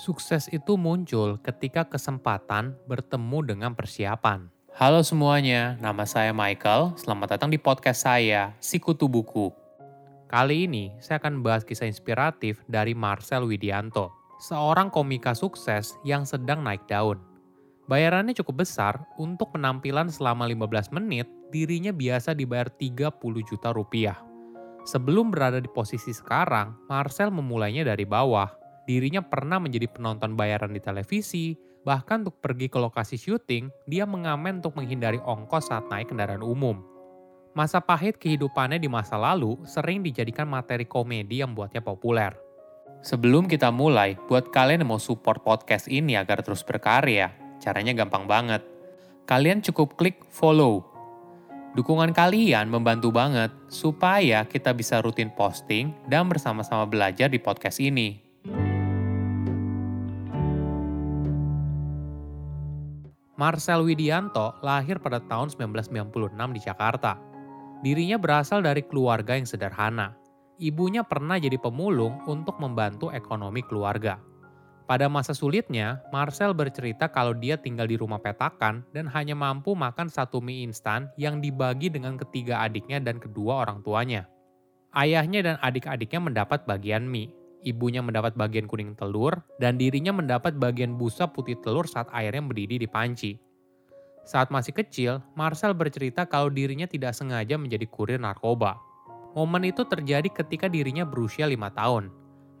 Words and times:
Sukses 0.00 0.48
itu 0.48 0.80
muncul 0.80 1.36
ketika 1.44 1.84
kesempatan 1.84 2.72
bertemu 2.88 3.52
dengan 3.52 3.76
persiapan. 3.76 4.48
Halo 4.72 5.04
semuanya, 5.04 5.76
nama 5.76 6.08
saya 6.08 6.32
Michael. 6.32 6.96
Selamat 6.96 7.36
datang 7.36 7.52
di 7.52 7.60
podcast 7.60 8.08
saya, 8.08 8.56
Sikutu 8.64 9.12
Buku. 9.12 9.52
Kali 10.24 10.64
ini 10.64 10.96
saya 11.04 11.20
akan 11.20 11.44
bahas 11.44 11.68
kisah 11.68 11.84
inspiratif 11.84 12.64
dari 12.64 12.96
Marcel 12.96 13.44
Widianto, 13.44 14.08
seorang 14.40 14.88
komika 14.88 15.36
sukses 15.36 15.92
yang 16.00 16.24
sedang 16.24 16.64
naik 16.64 16.88
daun. 16.88 17.20
Bayarannya 17.84 18.32
cukup 18.32 18.64
besar 18.64 19.04
untuk 19.20 19.52
penampilan 19.52 20.08
selama 20.08 20.48
15 20.48 20.96
menit, 20.96 21.28
dirinya 21.52 21.92
biasa 21.92 22.32
dibayar 22.32 22.72
30 22.72 23.20
juta 23.44 23.68
rupiah. 23.76 24.16
Sebelum 24.88 25.28
berada 25.28 25.60
di 25.60 25.68
posisi 25.68 26.16
sekarang, 26.16 26.88
Marcel 26.88 27.28
memulainya 27.28 27.84
dari 27.84 28.08
bawah, 28.08 28.59
dirinya 28.90 29.22
pernah 29.22 29.62
menjadi 29.62 29.86
penonton 29.86 30.34
bayaran 30.34 30.74
di 30.74 30.82
televisi, 30.82 31.54
bahkan 31.86 32.26
untuk 32.26 32.42
pergi 32.42 32.66
ke 32.66 32.82
lokasi 32.82 33.14
syuting, 33.14 33.70
dia 33.86 34.02
mengamen 34.02 34.58
untuk 34.58 34.74
menghindari 34.74 35.22
ongkos 35.22 35.70
saat 35.70 35.86
naik 35.86 36.10
kendaraan 36.10 36.42
umum. 36.42 36.82
Masa 37.54 37.78
pahit 37.78 38.18
kehidupannya 38.18 38.82
di 38.82 38.90
masa 38.90 39.14
lalu 39.14 39.62
sering 39.62 40.02
dijadikan 40.02 40.50
materi 40.50 40.90
komedi 40.90 41.38
yang 41.38 41.54
buatnya 41.54 41.78
populer. 41.78 42.34
Sebelum 43.06 43.46
kita 43.46 43.70
mulai, 43.70 44.18
buat 44.26 44.50
kalian 44.50 44.82
yang 44.82 44.90
mau 44.90 45.00
support 45.00 45.46
podcast 45.46 45.86
ini 45.86 46.18
agar 46.18 46.42
terus 46.42 46.66
berkarya, 46.66 47.30
caranya 47.62 47.94
gampang 47.94 48.26
banget. 48.26 48.66
Kalian 49.24 49.62
cukup 49.62 49.94
klik 49.94 50.18
follow. 50.34 50.82
Dukungan 51.78 52.10
kalian 52.10 52.66
membantu 52.66 53.14
banget 53.14 53.54
supaya 53.70 54.42
kita 54.42 54.74
bisa 54.74 54.98
rutin 54.98 55.30
posting 55.30 55.94
dan 56.10 56.26
bersama-sama 56.26 56.82
belajar 56.90 57.30
di 57.30 57.38
podcast 57.38 57.78
ini. 57.78 58.29
Marcel 63.40 63.80
Widianto 63.88 64.52
lahir 64.60 65.00
pada 65.00 65.16
tahun 65.16 65.48
1996 65.48 66.36
di 66.52 66.60
Jakarta. 66.60 67.16
Dirinya 67.80 68.20
berasal 68.20 68.60
dari 68.60 68.84
keluarga 68.84 69.32
yang 69.32 69.48
sederhana. 69.48 70.12
Ibunya 70.60 71.00
pernah 71.08 71.40
jadi 71.40 71.56
pemulung 71.56 72.20
untuk 72.28 72.60
membantu 72.60 73.08
ekonomi 73.08 73.64
keluarga. 73.64 74.20
Pada 74.84 75.08
masa 75.08 75.32
sulitnya, 75.32 76.04
Marcel 76.12 76.52
bercerita 76.52 77.08
kalau 77.08 77.32
dia 77.32 77.56
tinggal 77.56 77.88
di 77.88 77.96
rumah 77.96 78.20
petakan 78.20 78.84
dan 78.92 79.08
hanya 79.08 79.32
mampu 79.32 79.72
makan 79.72 80.12
satu 80.12 80.44
mie 80.44 80.68
instan 80.68 81.08
yang 81.16 81.40
dibagi 81.40 81.88
dengan 81.88 82.20
ketiga 82.20 82.60
adiknya 82.60 83.00
dan 83.00 83.16
kedua 83.16 83.64
orang 83.64 83.80
tuanya. 83.80 84.28
Ayahnya 84.92 85.40
dan 85.40 85.56
adik-adiknya 85.64 86.20
mendapat 86.20 86.68
bagian 86.68 87.08
mie, 87.08 87.32
ibunya 87.62 88.00
mendapat 88.00 88.36
bagian 88.36 88.64
kuning 88.64 88.96
telur, 88.96 89.40
dan 89.60 89.76
dirinya 89.76 90.12
mendapat 90.12 90.56
bagian 90.56 90.96
busa 90.96 91.28
putih 91.28 91.56
telur 91.60 91.84
saat 91.84 92.08
airnya 92.12 92.40
mendidih 92.40 92.80
di 92.80 92.88
panci. 92.88 93.36
Saat 94.24 94.52
masih 94.52 94.76
kecil, 94.76 95.24
Marcel 95.34 95.72
bercerita 95.74 96.28
kalau 96.28 96.52
dirinya 96.52 96.86
tidak 96.86 97.16
sengaja 97.16 97.56
menjadi 97.56 97.86
kurir 97.88 98.20
narkoba. 98.20 98.78
Momen 99.34 99.66
itu 99.66 99.86
terjadi 99.86 100.26
ketika 100.30 100.66
dirinya 100.66 101.06
berusia 101.06 101.46
lima 101.46 101.70
tahun. 101.70 102.10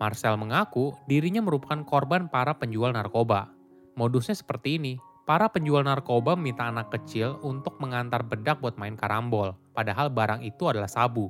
Marcel 0.00 0.40
mengaku 0.40 0.96
dirinya 1.04 1.44
merupakan 1.44 1.84
korban 1.84 2.26
para 2.32 2.56
penjual 2.56 2.90
narkoba. 2.96 3.52
Modusnya 3.98 4.32
seperti 4.32 4.80
ini, 4.80 4.94
para 5.28 5.46
penjual 5.52 5.84
narkoba 5.84 6.34
meminta 6.34 6.66
anak 6.66 6.88
kecil 6.90 7.36
untuk 7.44 7.76
mengantar 7.78 8.24
bedak 8.24 8.58
buat 8.64 8.80
main 8.80 8.96
karambol, 8.96 9.52
padahal 9.76 10.08
barang 10.08 10.40
itu 10.40 10.66
adalah 10.66 10.88
sabu. 10.88 11.28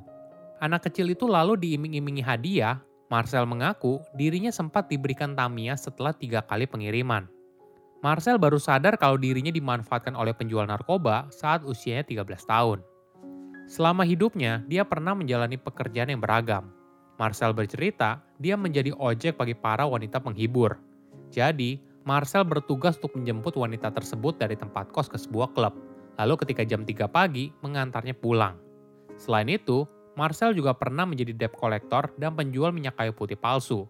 Anak 0.61 0.87
kecil 0.87 1.09
itu 1.09 1.25
lalu 1.25 1.57
diiming-imingi 1.57 2.21
hadiah 2.21 2.79
Marcel 3.11 3.43
mengaku 3.43 3.99
dirinya 4.15 4.55
sempat 4.55 4.87
diberikan 4.87 5.35
Tamiya 5.35 5.75
setelah 5.75 6.15
tiga 6.15 6.39
kali 6.47 6.63
pengiriman. 6.63 7.27
Marcel 7.99 8.39
baru 8.39 8.55
sadar 8.55 8.95
kalau 8.95 9.19
dirinya 9.19 9.51
dimanfaatkan 9.51 10.15
oleh 10.15 10.31
penjual 10.31 10.63
narkoba 10.63 11.27
saat 11.27 11.67
usianya 11.67 12.07
13 12.07 12.23
tahun. 12.47 12.79
Selama 13.67 14.07
hidupnya, 14.07 14.63
dia 14.65 14.87
pernah 14.87 15.11
menjalani 15.11 15.59
pekerjaan 15.59 16.07
yang 16.07 16.23
beragam. 16.23 16.71
Marcel 17.19 17.51
bercerita, 17.51 18.23
dia 18.39 18.55
menjadi 18.55 18.95
ojek 18.95 19.35
bagi 19.35 19.59
para 19.59 19.83
wanita 19.83 20.23
penghibur. 20.23 20.79
Jadi, 21.29 21.83
Marcel 22.07 22.47
bertugas 22.47 22.95
untuk 22.97 23.19
menjemput 23.19 23.59
wanita 23.59 23.91
tersebut 23.91 24.39
dari 24.39 24.55
tempat 24.55 24.89
kos 24.89 25.11
ke 25.11 25.19
sebuah 25.19 25.51
klub. 25.51 25.75
Lalu 26.15 26.33
ketika 26.47 26.63
jam 26.63 26.87
3 26.87 27.11
pagi, 27.11 27.51
mengantarnya 27.59 28.15
pulang. 28.15 28.55
Selain 29.19 29.51
itu, 29.51 29.85
Marcel 30.19 30.51
juga 30.51 30.75
pernah 30.75 31.07
menjadi 31.07 31.31
debt 31.31 31.55
collector 31.55 32.11
dan 32.19 32.35
penjual 32.35 32.75
minyak 32.75 32.99
kayu 32.99 33.15
putih 33.15 33.39
palsu. 33.39 33.87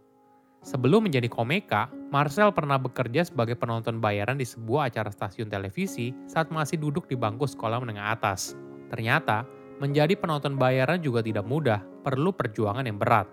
Sebelum 0.62 1.10
menjadi 1.10 1.26
komeka, 1.26 1.90
Marcel 2.14 2.54
pernah 2.54 2.78
bekerja 2.78 3.26
sebagai 3.26 3.58
penonton 3.58 3.98
bayaran 3.98 4.38
di 4.38 4.46
sebuah 4.46 4.94
acara 4.94 5.10
stasiun 5.10 5.50
televisi 5.50 6.14
saat 6.30 6.54
masih 6.54 6.78
duduk 6.78 7.10
di 7.10 7.18
bangku 7.18 7.50
sekolah 7.50 7.82
menengah 7.82 8.14
atas. 8.14 8.54
Ternyata, 8.94 9.42
menjadi 9.82 10.14
penonton 10.14 10.62
bayaran 10.62 11.02
juga 11.02 11.26
tidak 11.26 11.50
mudah, 11.50 11.82
perlu 12.06 12.30
perjuangan 12.30 12.86
yang 12.86 13.02
berat. 13.02 13.26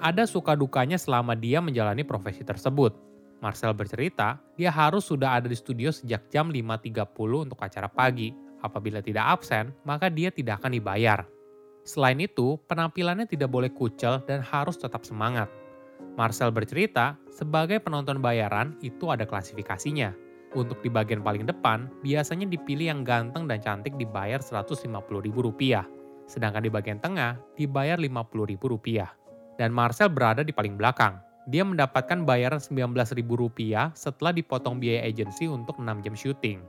Ada 0.00 0.24
suka 0.24 0.56
dukanya 0.56 0.96
selama 0.96 1.36
dia 1.36 1.60
menjalani 1.60 2.00
profesi 2.00 2.40
tersebut. 2.40 2.96
Marcel 3.44 3.76
bercerita, 3.76 4.40
dia 4.56 4.72
harus 4.72 5.04
sudah 5.04 5.36
ada 5.36 5.44
di 5.44 5.58
studio 5.58 5.92
sejak 5.92 6.32
jam 6.32 6.48
5.30 6.48 7.44
untuk 7.44 7.60
acara 7.60 7.92
pagi. 7.92 8.32
Apabila 8.64 9.04
tidak 9.04 9.28
absen, 9.28 9.76
maka 9.84 10.08
dia 10.08 10.32
tidak 10.32 10.64
akan 10.64 10.72
dibayar. 10.72 11.33
Selain 11.84 12.16
itu, 12.16 12.56
penampilannya 12.64 13.28
tidak 13.28 13.52
boleh 13.52 13.68
kucel 13.68 14.24
dan 14.24 14.40
harus 14.40 14.80
tetap 14.80 15.04
semangat. 15.04 15.52
Marcel 16.16 16.48
bercerita, 16.48 17.20
sebagai 17.28 17.76
penonton 17.76 18.24
bayaran 18.24 18.72
itu 18.80 19.12
ada 19.12 19.28
klasifikasinya. 19.28 20.16
Untuk 20.56 20.80
di 20.80 20.88
bagian 20.88 21.20
paling 21.20 21.44
depan, 21.44 21.92
biasanya 22.00 22.48
dipilih 22.48 22.88
yang 22.88 23.02
ganteng 23.02 23.44
dan 23.50 23.60
cantik 23.60 23.98
dibayar 24.00 24.40
Rp150.000. 24.40 25.84
Sedangkan 26.24 26.62
di 26.64 26.70
bagian 26.72 27.02
tengah, 27.02 27.36
dibayar 27.58 28.00
Rp50.000. 28.00 29.58
Dan 29.60 29.74
Marcel 29.74 30.08
berada 30.08 30.40
di 30.40 30.54
paling 30.54 30.78
belakang. 30.78 31.20
Dia 31.50 31.66
mendapatkan 31.66 32.24
bayaran 32.24 32.62
Rp19.000 32.62 33.92
setelah 33.92 34.32
dipotong 34.32 34.80
biaya 34.80 35.04
agensi 35.04 35.44
untuk 35.44 35.76
6 35.76 36.00
jam 36.00 36.14
syuting. 36.16 36.64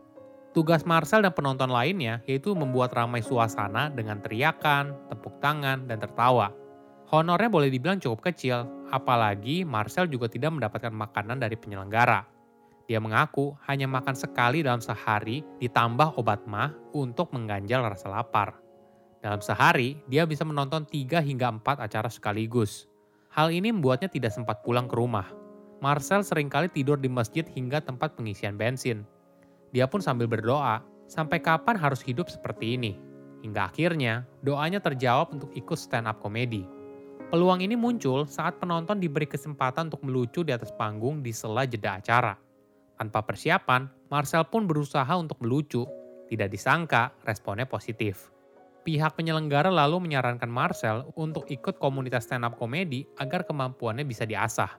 Tugas 0.56 0.88
Marcel 0.88 1.20
dan 1.20 1.36
penonton 1.36 1.68
lainnya 1.68 2.24
yaitu 2.24 2.56
membuat 2.56 2.96
ramai 2.96 3.20
suasana 3.20 3.92
dengan 3.92 4.24
teriakan, 4.24 4.96
tepuk 5.12 5.44
tangan, 5.44 5.84
dan 5.84 6.00
tertawa. 6.00 6.56
Honornya 7.12 7.52
boleh 7.52 7.68
dibilang 7.68 8.00
cukup 8.00 8.32
kecil, 8.32 8.64
apalagi 8.88 9.68
Marcel 9.68 10.08
juga 10.08 10.32
tidak 10.32 10.56
mendapatkan 10.56 10.96
makanan 10.96 11.44
dari 11.44 11.60
penyelenggara. 11.60 12.24
Dia 12.88 13.04
mengaku 13.04 13.52
hanya 13.68 13.92
makan 13.92 14.16
sekali 14.16 14.64
dalam 14.64 14.80
sehari 14.80 15.44
ditambah 15.60 16.16
obat 16.16 16.48
mah 16.48 16.72
untuk 16.96 17.36
mengganjal 17.36 17.84
rasa 17.92 18.08
lapar. 18.08 18.56
Dalam 19.20 19.44
sehari, 19.44 20.00
dia 20.08 20.24
bisa 20.24 20.48
menonton 20.48 20.88
3 20.88 21.20
hingga 21.20 21.52
4 21.52 21.84
acara 21.84 22.08
sekaligus. 22.08 22.88
Hal 23.28 23.52
ini 23.52 23.76
membuatnya 23.76 24.08
tidak 24.08 24.32
sempat 24.32 24.64
pulang 24.64 24.88
ke 24.88 24.96
rumah. 24.96 25.28
Marcel 25.84 26.24
sering 26.24 26.48
kali 26.48 26.72
tidur 26.72 26.96
di 26.96 27.12
masjid 27.12 27.44
hingga 27.44 27.84
tempat 27.84 28.16
pengisian 28.16 28.56
bensin. 28.56 29.04
Dia 29.76 29.92
pun 29.92 30.00
sambil 30.00 30.32
berdoa, 30.32 30.80
sampai 31.12 31.44
kapan 31.44 31.76
harus 31.76 32.00
hidup 32.00 32.32
seperti 32.32 32.80
ini? 32.80 32.96
Hingga 33.44 33.68
akhirnya, 33.68 34.24
doanya 34.40 34.80
terjawab 34.80 35.36
untuk 35.36 35.52
ikut 35.52 35.76
stand-up 35.76 36.24
komedi. 36.24 36.64
Peluang 37.28 37.60
ini 37.60 37.76
muncul 37.76 38.24
saat 38.24 38.56
penonton 38.64 39.04
diberi 39.04 39.28
kesempatan 39.28 39.92
untuk 39.92 40.08
melucu 40.08 40.48
di 40.48 40.56
atas 40.56 40.72
panggung 40.72 41.20
di 41.20 41.36
sela 41.36 41.68
jeda 41.68 42.00
acara. 42.00 42.40
Tanpa 42.96 43.20
persiapan, 43.28 43.92
Marcel 44.08 44.48
pun 44.48 44.64
berusaha 44.64 45.12
untuk 45.20 45.44
melucu. 45.44 45.84
Tidak 46.32 46.48
disangka, 46.48 47.12
responnya 47.28 47.68
positif. 47.68 48.32
Pihak 48.88 49.20
penyelenggara 49.20 49.68
lalu 49.68 50.08
menyarankan 50.08 50.48
Marcel 50.48 51.12
untuk 51.20 51.52
ikut 51.52 51.76
komunitas 51.84 52.32
stand 52.32 52.48
up 52.48 52.56
komedi 52.56 53.04
agar 53.20 53.44
kemampuannya 53.44 54.08
bisa 54.08 54.24
diasah. 54.24 54.72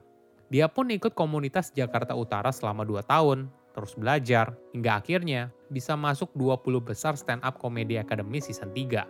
Dia 0.49 0.65
pun 0.71 0.89
ikut 0.89 1.13
komunitas 1.13 1.69
Jakarta 1.75 2.17
Utara 2.17 2.49
selama 2.49 2.87
2 2.87 3.03
tahun, 3.03 3.51
terus 3.77 3.93
belajar, 3.93 4.57
hingga 4.73 4.97
akhirnya 4.97 5.53
bisa 5.69 5.93
masuk 5.93 6.33
20 6.33 6.81
besar 6.81 7.13
stand 7.13 7.45
up 7.45 7.61
komedi 7.61 8.01
academy 8.01 8.41
season 8.41 8.73
3. 8.73 9.05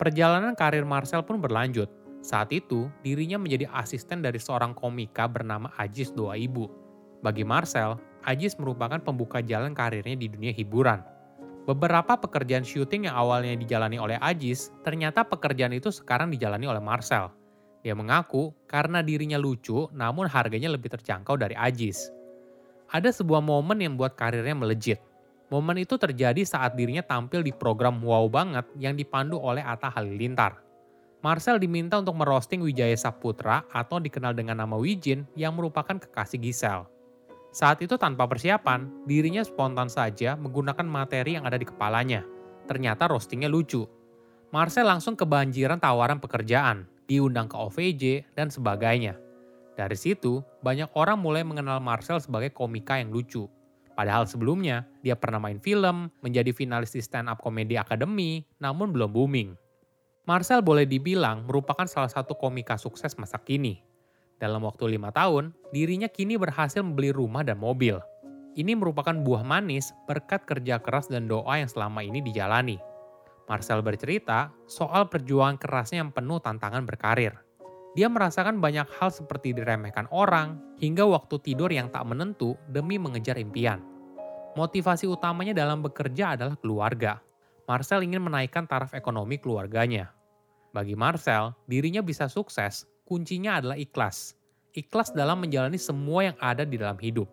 Perjalanan 0.00 0.56
karir 0.56 0.88
Marcel 0.88 1.20
pun 1.20 1.36
berlanjut. 1.36 1.86
Saat 2.24 2.50
itu, 2.50 2.88
dirinya 3.04 3.36
menjadi 3.36 3.68
asisten 3.76 4.24
dari 4.24 4.40
seorang 4.40 4.72
komika 4.72 5.28
bernama 5.28 5.68
Ajis 5.76 6.10
Doa 6.10 6.34
Ibu. 6.34 6.66
Bagi 7.20 7.44
Marcel, 7.44 8.00
Ajis 8.24 8.58
merupakan 8.58 8.98
pembuka 8.98 9.44
jalan 9.44 9.76
karirnya 9.76 10.16
di 10.18 10.26
dunia 10.26 10.50
hiburan. 10.50 11.04
Beberapa 11.70 12.18
pekerjaan 12.18 12.66
syuting 12.66 13.06
yang 13.06 13.14
awalnya 13.14 13.54
dijalani 13.54 13.98
oleh 14.00 14.18
Ajis, 14.18 14.74
ternyata 14.82 15.22
pekerjaan 15.22 15.70
itu 15.70 15.94
sekarang 15.94 16.34
dijalani 16.34 16.66
oleh 16.66 16.82
Marcel. 16.82 17.30
Dia 17.82 17.98
mengaku 17.98 18.54
karena 18.70 19.02
dirinya 19.02 19.36
lucu, 19.36 19.90
namun 19.90 20.30
harganya 20.30 20.70
lebih 20.70 20.94
terjangkau 20.94 21.34
dari 21.34 21.58
Ajis. 21.58 22.14
Ada 22.94 23.10
sebuah 23.10 23.42
momen 23.42 23.82
yang 23.82 23.98
membuat 23.98 24.14
karirnya 24.14 24.54
melejit. 24.54 25.02
Momen 25.50 25.82
itu 25.82 25.98
terjadi 25.98 26.40
saat 26.46 26.78
dirinya 26.78 27.04
tampil 27.04 27.44
di 27.44 27.52
program 27.52 28.00
Wow 28.00 28.30
Banget 28.30 28.64
yang 28.78 28.96
dipandu 28.96 29.36
oleh 29.36 29.60
Atta 29.60 29.90
Halilintar. 29.92 30.62
Marcel 31.22 31.62
diminta 31.62 31.98
untuk 31.98 32.18
merosting 32.18 32.64
Wijaya 32.64 32.98
Saputra 32.98 33.62
atau 33.70 34.02
dikenal 34.02 34.34
dengan 34.34 34.58
nama 34.58 34.74
Wijin 34.74 35.22
yang 35.38 35.54
merupakan 35.54 35.94
kekasih 35.94 36.40
Gisel. 36.42 36.86
Saat 37.52 37.84
itu 37.84 38.00
tanpa 38.00 38.24
persiapan, 38.24 39.04
dirinya 39.04 39.44
spontan 39.44 39.86
saja 39.92 40.34
menggunakan 40.40 40.88
materi 40.88 41.36
yang 41.36 41.44
ada 41.44 41.60
di 41.60 41.68
kepalanya. 41.68 42.24
Ternyata 42.64 43.06
roastingnya 43.06 43.46
lucu. 43.46 43.84
Marcel 44.50 44.88
langsung 44.88 45.14
kebanjiran 45.14 45.78
tawaran 45.78 46.16
pekerjaan, 46.16 46.88
diundang 47.12 47.52
ke 47.52 47.56
OVJ, 47.60 48.24
dan 48.32 48.48
sebagainya. 48.48 49.20
Dari 49.76 49.96
situ, 49.96 50.40
banyak 50.64 50.88
orang 50.96 51.20
mulai 51.20 51.44
mengenal 51.44 51.80
Marcel 51.80 52.20
sebagai 52.20 52.52
komika 52.52 52.96
yang 52.96 53.12
lucu. 53.12 53.48
Padahal 53.92 54.24
sebelumnya, 54.24 54.88
dia 55.04 55.12
pernah 55.12 55.36
main 55.36 55.60
film, 55.60 56.08
menjadi 56.24 56.52
finalis 56.56 56.96
di 56.96 57.04
Stand 57.04 57.28
Up 57.28 57.44
Comedy 57.44 57.76
Academy, 57.76 58.40
namun 58.56 58.92
belum 58.92 59.12
booming. 59.12 59.52
Marcel 60.24 60.64
boleh 60.64 60.86
dibilang 60.88 61.44
merupakan 61.44 61.84
salah 61.84 62.08
satu 62.08 62.38
komika 62.38 62.78
sukses 62.80 63.18
masa 63.18 63.36
kini. 63.42 63.82
Dalam 64.38 64.62
waktu 64.62 64.96
lima 64.96 65.10
tahun, 65.10 65.50
dirinya 65.74 66.06
kini 66.06 66.38
berhasil 66.38 66.80
membeli 66.82 67.10
rumah 67.10 67.42
dan 67.42 67.58
mobil. 67.58 67.98
Ini 68.52 68.76
merupakan 68.76 69.16
buah 69.16 69.42
manis 69.42 69.90
berkat 70.04 70.44
kerja 70.44 70.78
keras 70.78 71.08
dan 71.08 71.26
doa 71.26 71.58
yang 71.58 71.66
selama 71.66 72.04
ini 72.04 72.20
dijalani. 72.20 72.76
Marcel 73.52 73.84
bercerita 73.84 74.48
soal 74.64 75.12
perjuangan 75.12 75.60
kerasnya 75.60 76.00
yang 76.00 76.08
penuh 76.08 76.40
tantangan 76.40 76.88
berkarir. 76.88 77.36
Dia 77.92 78.08
merasakan 78.08 78.64
banyak 78.64 78.88
hal 78.96 79.12
seperti 79.12 79.52
diremehkan 79.52 80.08
orang, 80.08 80.56
hingga 80.80 81.04
waktu 81.04 81.36
tidur 81.44 81.68
yang 81.68 81.92
tak 81.92 82.08
menentu 82.08 82.56
demi 82.72 82.96
mengejar 82.96 83.36
impian. 83.36 83.84
Motivasi 84.56 85.04
utamanya 85.04 85.52
dalam 85.52 85.84
bekerja 85.84 86.32
adalah 86.32 86.56
keluarga. 86.56 87.20
Marcel 87.68 88.00
ingin 88.00 88.24
menaikkan 88.24 88.64
taraf 88.64 88.96
ekonomi 88.96 89.36
keluarganya. 89.36 90.16
Bagi 90.72 90.96
Marcel, 90.96 91.52
dirinya 91.68 92.00
bisa 92.00 92.32
sukses 92.32 92.88
kuncinya 93.04 93.60
adalah 93.60 93.76
ikhlas. 93.76 94.32
Ikhlas 94.72 95.12
dalam 95.12 95.44
menjalani 95.44 95.76
semua 95.76 96.32
yang 96.32 96.36
ada 96.40 96.64
di 96.64 96.80
dalam 96.80 96.96
hidup. 96.96 97.28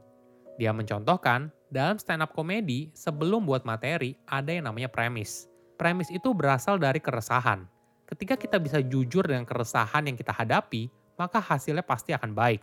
Dia 0.60 0.76
mencontohkan, 0.76 1.48
dalam 1.72 1.96
stand 1.96 2.20
up 2.20 2.36
komedi, 2.36 2.92
sebelum 2.92 3.48
buat 3.48 3.64
materi, 3.64 4.20
ada 4.28 4.52
yang 4.52 4.68
namanya 4.68 4.92
premis. 4.92 5.48
Premis 5.80 6.12
itu 6.12 6.36
berasal 6.36 6.76
dari 6.76 7.00
keresahan. 7.00 7.64
Ketika 8.04 8.36
kita 8.36 8.60
bisa 8.60 8.84
jujur 8.84 9.24
dengan 9.24 9.48
keresahan 9.48 10.12
yang 10.12 10.20
kita 10.20 10.36
hadapi, 10.36 10.92
maka 11.16 11.40
hasilnya 11.40 11.88
pasti 11.88 12.12
akan 12.12 12.36
baik. 12.36 12.60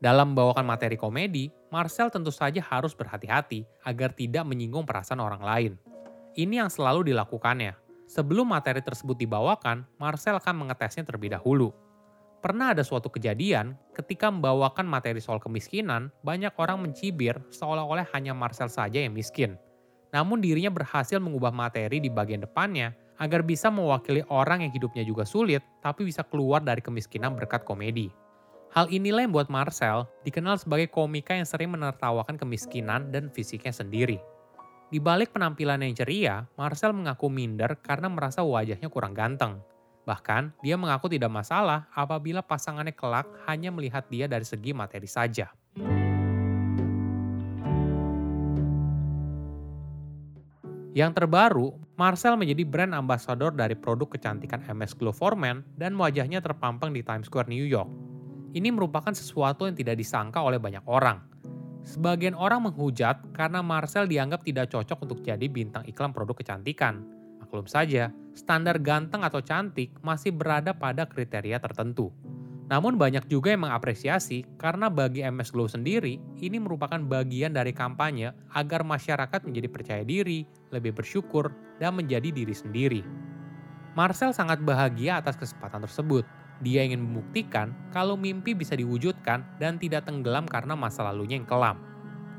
Dalam 0.00 0.32
membawakan 0.32 0.64
materi 0.64 0.96
komedi, 0.96 1.52
Marcel 1.68 2.08
tentu 2.08 2.32
saja 2.32 2.64
harus 2.64 2.96
berhati-hati 2.96 3.68
agar 3.84 4.16
tidak 4.16 4.48
menyinggung 4.48 4.88
perasaan 4.88 5.20
orang 5.20 5.44
lain. 5.44 5.72
Ini 6.32 6.64
yang 6.64 6.72
selalu 6.72 7.12
dilakukannya. 7.12 7.76
Sebelum 8.08 8.48
materi 8.48 8.80
tersebut 8.80 9.20
dibawakan, 9.20 9.84
Marcel 10.00 10.40
akan 10.40 10.64
mengetesnya 10.64 11.04
terlebih 11.04 11.36
dahulu 11.36 11.76
Pernah 12.46 12.70
ada 12.70 12.86
suatu 12.86 13.10
kejadian 13.10 13.74
ketika 13.90 14.30
membawakan 14.30 14.86
materi 14.86 15.18
soal 15.18 15.42
kemiskinan, 15.42 16.14
banyak 16.22 16.54
orang 16.62 16.78
mencibir 16.78 17.42
seolah-olah 17.50 18.06
hanya 18.14 18.38
Marcel 18.38 18.70
saja 18.70 19.02
yang 19.02 19.10
miskin. 19.10 19.58
Namun 20.14 20.42
dirinya 20.42 20.70
berhasil 20.70 21.18
mengubah 21.18 21.50
materi 21.50 21.98
di 21.98 22.10
bagian 22.10 22.44
depannya 22.44 22.94
agar 23.16 23.42
bisa 23.42 23.72
mewakili 23.72 24.20
orang 24.28 24.62
yang 24.62 24.72
hidupnya 24.72 25.02
juga 25.02 25.24
sulit 25.24 25.64
tapi 25.80 26.04
bisa 26.04 26.20
keluar 26.26 26.60
dari 26.60 26.84
kemiskinan 26.84 27.34
berkat 27.34 27.64
komedi. 27.64 28.12
Hal 28.76 28.92
inilah 28.92 29.24
yang 29.24 29.32
membuat 29.32 29.48
Marcel 29.48 30.04
dikenal 30.26 30.60
sebagai 30.60 30.92
komika 30.92 31.32
yang 31.32 31.48
sering 31.48 31.72
menertawakan 31.72 32.36
kemiskinan 32.36 33.08
dan 33.08 33.32
fisiknya 33.32 33.72
sendiri. 33.72 34.20
Di 34.86 35.02
balik 35.02 35.34
penampilan 35.34 35.82
yang 35.82 35.96
ceria, 35.96 36.46
Marcel 36.54 36.94
mengaku 36.94 37.26
minder 37.26 37.74
karena 37.82 38.06
merasa 38.06 38.46
wajahnya 38.46 38.86
kurang 38.86 39.16
ganteng. 39.16 39.58
Bahkan, 40.06 40.62
dia 40.62 40.78
mengaku 40.78 41.10
tidak 41.10 41.34
masalah 41.34 41.90
apabila 41.90 42.38
pasangannya 42.38 42.94
kelak 42.94 43.26
hanya 43.50 43.74
melihat 43.74 44.06
dia 44.06 44.30
dari 44.30 44.46
segi 44.46 44.70
materi 44.70 45.10
saja. 45.10 45.50
Yang 50.96 51.12
terbaru, 51.20 51.76
Marcel 52.00 52.40
menjadi 52.40 52.64
brand 52.64 52.96
ambassador 52.96 53.52
dari 53.52 53.76
produk 53.76 54.16
kecantikan 54.16 54.64
MS 54.64 54.96
Glow 54.96 55.12
for 55.12 55.36
Men 55.36 55.60
dan 55.76 55.92
wajahnya 55.92 56.40
terpampang 56.40 56.96
di 56.96 57.04
Times 57.04 57.28
Square 57.28 57.52
New 57.52 57.68
York. 57.68 57.92
Ini 58.56 58.72
merupakan 58.72 59.12
sesuatu 59.12 59.68
yang 59.68 59.76
tidak 59.76 60.00
disangka 60.00 60.40
oleh 60.40 60.56
banyak 60.56 60.80
orang. 60.88 61.20
Sebagian 61.84 62.32
orang 62.32 62.64
menghujat 62.64 63.28
karena 63.36 63.60
Marcel 63.60 64.08
dianggap 64.08 64.40
tidak 64.40 64.72
cocok 64.72 65.04
untuk 65.04 65.20
jadi 65.20 65.44
bintang 65.52 65.84
iklan 65.84 66.16
produk 66.16 66.32
kecantikan. 66.32 67.04
Maklum 67.44 67.68
saja, 67.68 68.08
standar 68.32 68.80
ganteng 68.80 69.20
atau 69.20 69.44
cantik 69.44 69.92
masih 70.00 70.32
berada 70.32 70.72
pada 70.72 71.04
kriteria 71.04 71.60
tertentu. 71.60 72.08
Namun 72.66 72.98
banyak 72.98 73.30
juga 73.30 73.54
yang 73.54 73.62
mengapresiasi 73.62 74.42
karena 74.58 74.90
bagi 74.90 75.22
MS 75.22 75.54
Glow 75.54 75.70
sendiri, 75.70 76.18
ini 76.42 76.58
merupakan 76.58 76.98
bagian 76.98 77.54
dari 77.54 77.70
kampanye 77.70 78.34
agar 78.58 78.82
masyarakat 78.82 79.46
menjadi 79.46 79.68
percaya 79.70 80.02
diri, 80.02 80.42
lebih 80.74 80.98
bersyukur, 80.98 81.54
dan 81.78 81.94
menjadi 81.94 82.34
diri 82.34 82.54
sendiri. 82.54 83.02
Marcel 83.94 84.34
sangat 84.34 84.60
bahagia 84.66 85.22
atas 85.22 85.38
kesempatan 85.38 85.86
tersebut. 85.86 86.26
Dia 86.60 86.82
ingin 86.82 87.06
membuktikan 87.06 87.70
kalau 87.94 88.18
mimpi 88.18 88.52
bisa 88.52 88.74
diwujudkan 88.74 89.46
dan 89.62 89.78
tidak 89.78 90.08
tenggelam 90.08 90.44
karena 90.44 90.74
masa 90.74 91.06
lalunya 91.06 91.38
yang 91.38 91.46
kelam. 91.46 91.78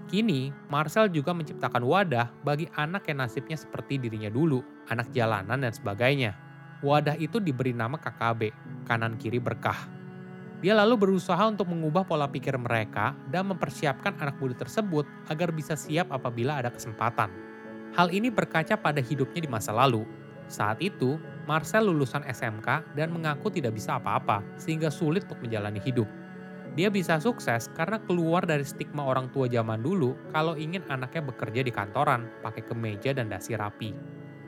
Kini, 0.07 0.51
Marcel 0.71 1.11
juga 1.11 1.35
menciptakan 1.35 1.83
wadah 1.83 2.31
bagi 2.43 2.67
anak 2.75 3.07
yang 3.11 3.23
nasibnya 3.23 3.59
seperti 3.59 3.99
dirinya 3.99 4.31
dulu, 4.31 4.63
anak 4.91 5.11
jalanan 5.11 5.59
dan 5.59 5.71
sebagainya. 5.71 6.35
Wadah 6.79 7.17
itu 7.19 7.41
diberi 7.41 7.73
nama 7.75 7.99
KKB, 7.99 8.53
kanan 8.87 9.19
kiri 9.19 9.41
berkah. 9.41 9.96
Dia 10.57 10.73
lalu 10.73 10.97
berusaha 10.97 11.45
untuk 11.45 11.69
mengubah 11.69 12.01
pola 12.01 12.25
pikir 12.25 12.57
mereka 12.57 13.13
dan 13.29 13.45
mempersiapkan 13.53 14.17
anak 14.17 14.41
muda 14.41 14.57
tersebut 14.57 15.05
agar 15.29 15.53
bisa 15.53 15.77
siap 15.77 16.09
apabila 16.09 16.57
ada 16.57 16.73
kesempatan. 16.73 17.29
Hal 17.93 18.09
ini 18.09 18.33
berkaca 18.33 18.73
pada 18.73 18.97
hidupnya 18.97 19.45
di 19.45 19.49
masa 19.49 19.69
lalu. 19.69 20.01
Saat 20.49 20.81
itu, 20.81 21.21
Marcel 21.45 21.85
lulusan 21.85 22.25
SMK 22.25 22.97
dan 22.97 23.13
mengaku 23.13 23.53
tidak 23.53 23.77
bisa 23.77 24.01
apa-apa, 24.01 24.41
sehingga 24.57 24.89
sulit 24.89 25.29
untuk 25.29 25.45
menjalani 25.45 25.77
hidup. 25.77 26.09
Dia 26.73 26.89
bisa 26.93 27.17
sukses 27.17 27.69
karena 27.73 27.97
keluar 28.01 28.45
dari 28.45 28.61
stigma 28.61 29.01
orang 29.01 29.33
tua 29.33 29.49
zaman 29.49 29.81
dulu 29.81 30.13
kalau 30.29 30.53
ingin 30.53 30.85
anaknya 30.89 31.25
bekerja 31.25 31.61
di 31.65 31.73
kantoran, 31.73 32.29
pakai 32.41 32.65
kemeja 32.65 33.13
dan 33.13 33.29
dasi 33.29 33.57
rapi. 33.57 33.93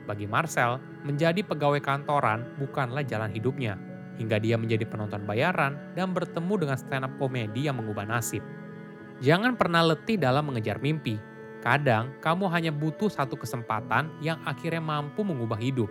Bagi 0.06 0.26
Marcel, 0.30 0.78
menjadi 1.06 1.42
pegawai 1.42 1.82
kantoran 1.82 2.46
bukanlah 2.58 3.02
jalan 3.02 3.34
hidupnya, 3.34 3.78
hingga 4.20 4.36
dia 4.36 4.60
menjadi 4.60 4.84
penonton 4.84 5.24
bayaran 5.24 5.80
dan 5.96 6.12
bertemu 6.12 6.54
dengan 6.60 6.76
stand-up 6.76 7.16
komedi 7.16 7.64
yang 7.64 7.80
mengubah 7.80 8.04
nasib. 8.04 8.44
Jangan 9.24 9.56
pernah 9.56 9.80
letih 9.80 10.20
dalam 10.20 10.52
mengejar 10.52 10.76
mimpi. 10.76 11.16
Kadang, 11.64 12.12
kamu 12.20 12.48
hanya 12.52 12.72
butuh 12.72 13.08
satu 13.08 13.36
kesempatan 13.36 14.12
yang 14.20 14.40
akhirnya 14.44 14.80
mampu 14.80 15.24
mengubah 15.24 15.60
hidup. 15.60 15.88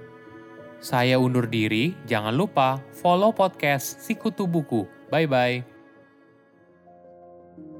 Saya 0.82 1.20
undur 1.20 1.46
diri, 1.46 1.94
jangan 2.10 2.34
lupa 2.34 2.82
follow 2.96 3.34
podcast 3.34 4.02
Sikutu 4.02 4.50
Buku. 4.50 4.86
Bye-bye. 5.14 5.62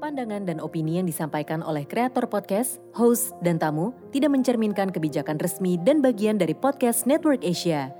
Pandangan 0.00 0.48
dan 0.48 0.58
opini 0.64 0.96
yang 0.96 1.04
disampaikan 1.04 1.60
oleh 1.60 1.84
kreator 1.84 2.24
podcast, 2.24 2.80
host, 2.96 3.36
dan 3.44 3.60
tamu 3.60 3.92
tidak 4.16 4.32
mencerminkan 4.32 4.88
kebijakan 4.88 5.36
resmi 5.36 5.76
dan 5.76 6.00
bagian 6.00 6.40
dari 6.40 6.56
podcast 6.56 7.04
Network 7.04 7.44
Asia. 7.44 7.99